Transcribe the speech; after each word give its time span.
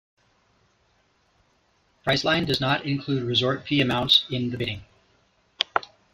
Priceline 2.03 2.47
does 2.47 2.59
not 2.59 2.87
include 2.87 3.21
resort 3.21 3.67
fee 3.67 3.81
amounts 3.81 4.25
in 4.31 4.49
the 4.49 4.57
bidding. 4.57 4.81